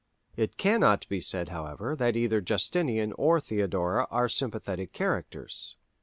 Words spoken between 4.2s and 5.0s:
sympathetic